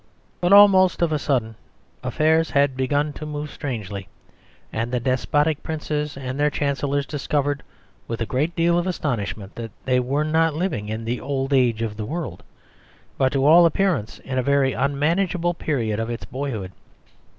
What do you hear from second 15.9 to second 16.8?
of its boyhood.